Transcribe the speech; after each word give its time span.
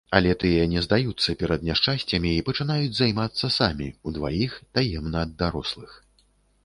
Але 0.17 0.29
тыя 0.43 0.61
не 0.69 0.79
здаюцца 0.85 1.35
перад 1.41 1.65
няшчасцямі 1.67 2.31
і 2.37 2.41
пачынаюць 2.49 2.97
займацца 3.01 3.53
самі, 3.59 3.93
удваіх, 4.13 4.59
таемна 4.79 5.17
ад 5.29 5.39
дарослых. 5.43 5.91